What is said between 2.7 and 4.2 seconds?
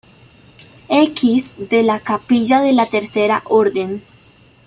la Tercera Orden.